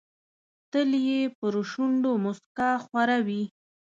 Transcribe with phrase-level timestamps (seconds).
[0.71, 3.43] تل یې پر شونډو موسکا خوره وي.